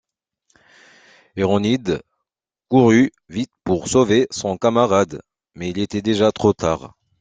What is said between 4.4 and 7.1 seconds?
camarade, mais il était déjà trop tard.